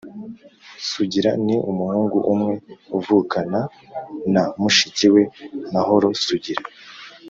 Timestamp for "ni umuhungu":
1.45-2.17